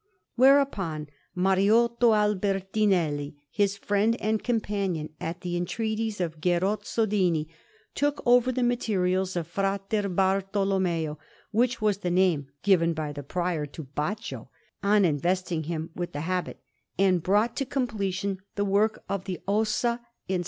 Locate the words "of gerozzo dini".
6.19-7.45